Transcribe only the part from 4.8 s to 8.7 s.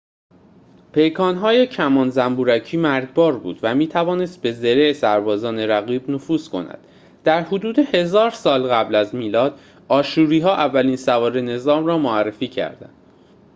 سربازان رقیب نفوذ کند در حدود ۱۰۰۰ سال